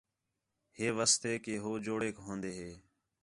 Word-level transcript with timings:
ہے 0.77 0.87
واسطے 0.97 1.31
کہ 1.43 1.53
ہو 1.63 1.71
جوڑیک 1.85 2.15
ہون٘دے 2.25 2.51
ہے 2.59 2.71